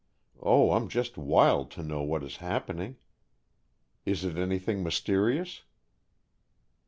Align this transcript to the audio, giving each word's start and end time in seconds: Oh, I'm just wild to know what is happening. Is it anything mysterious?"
Oh, 0.41 0.71
I'm 0.71 0.87
just 0.89 1.15
wild 1.15 1.69
to 1.77 1.83
know 1.83 2.01
what 2.01 2.23
is 2.23 2.37
happening. 2.37 2.97
Is 4.03 4.25
it 4.25 4.35
anything 4.35 4.81
mysterious?" 4.81 5.61